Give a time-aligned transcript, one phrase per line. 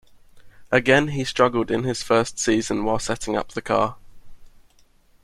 [0.71, 3.97] Again he struggled in his first season while setting up the car.